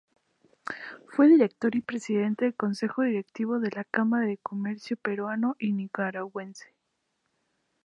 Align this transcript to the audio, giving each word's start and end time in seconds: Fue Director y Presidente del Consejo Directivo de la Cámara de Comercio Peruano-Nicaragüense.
Fue 1.11 1.27
Director 1.27 1.75
y 1.75 1.81
Presidente 1.81 2.45
del 2.45 2.55
Consejo 2.55 3.03
Directivo 3.03 3.59
de 3.59 3.69
la 3.69 3.83
Cámara 3.83 4.25
de 4.25 4.37
Comercio 4.39 4.97
Peruano-Nicaragüense. 4.97 6.73